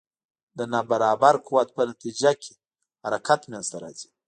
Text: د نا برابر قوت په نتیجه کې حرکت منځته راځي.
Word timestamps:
د 0.57 0.59
نا 0.71 0.79
برابر 0.91 1.35
قوت 1.47 1.69
په 1.77 1.81
نتیجه 1.91 2.31
کې 2.41 2.53
حرکت 3.05 3.41
منځته 3.51 3.77
راځي. 3.83 4.09